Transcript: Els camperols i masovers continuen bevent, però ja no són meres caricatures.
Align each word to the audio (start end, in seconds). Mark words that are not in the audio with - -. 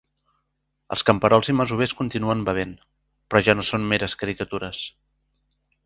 Els 0.95 1.03
camperols 1.09 1.51
i 1.53 1.53
masovers 1.59 1.93
continuen 2.01 2.43
bevent, 2.49 2.73
però 3.31 3.43
ja 3.49 3.59
no 3.61 3.67
són 3.71 3.87
meres 3.95 4.19
caricatures. 4.23 4.85